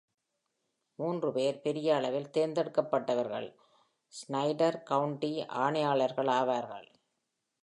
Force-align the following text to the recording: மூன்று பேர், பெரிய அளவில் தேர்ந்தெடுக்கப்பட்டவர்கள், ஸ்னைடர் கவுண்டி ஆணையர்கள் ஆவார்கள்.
மூன்று 0.95 1.31
பேர், 1.31 1.61
பெரிய 1.61 1.95
அளவில் 1.95 2.31
தேர்ந்தெடுக்கப்பட்டவர்கள், 2.37 3.55
ஸ்னைடர் 4.13 4.83
கவுண்டி 4.83 5.33
ஆணையர்கள் 5.41 6.31
ஆவார்கள். 6.31 6.87